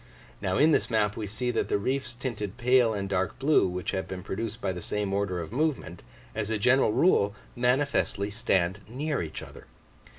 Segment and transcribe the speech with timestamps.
[0.41, 3.91] Now in this map we see that the reefs tinted pale and dark blue, which
[3.91, 6.01] have been produced by the same order of movement,
[6.33, 9.67] as a general rule manifestly stand near each other.